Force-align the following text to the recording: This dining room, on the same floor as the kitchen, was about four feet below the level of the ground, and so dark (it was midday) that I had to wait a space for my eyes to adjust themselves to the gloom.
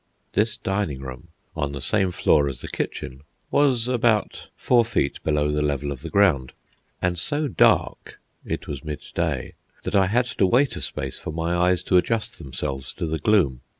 This 0.33 0.57
dining 0.57 1.01
room, 1.01 1.27
on 1.55 1.73
the 1.73 1.79
same 1.79 2.09
floor 2.09 2.49
as 2.49 2.61
the 2.61 2.67
kitchen, 2.67 3.21
was 3.51 3.87
about 3.87 4.49
four 4.57 4.83
feet 4.83 5.21
below 5.23 5.51
the 5.51 5.61
level 5.61 5.91
of 5.91 6.01
the 6.01 6.09
ground, 6.09 6.53
and 7.03 7.19
so 7.19 7.47
dark 7.47 8.19
(it 8.43 8.67
was 8.67 8.83
midday) 8.83 9.53
that 9.83 9.95
I 9.95 10.07
had 10.07 10.25
to 10.39 10.47
wait 10.47 10.75
a 10.75 10.81
space 10.81 11.19
for 11.19 11.31
my 11.31 11.55
eyes 11.55 11.83
to 11.83 11.97
adjust 11.97 12.39
themselves 12.39 12.93
to 12.95 13.05
the 13.05 13.19
gloom. 13.19 13.61